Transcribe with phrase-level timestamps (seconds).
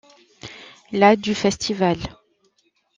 [0.91, 1.95] La du festival.